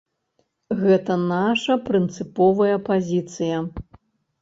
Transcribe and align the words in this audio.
Гэта 0.83 1.17
наша 1.33 1.77
прынцыповая 1.91 2.75
пазіцыя. 2.91 3.65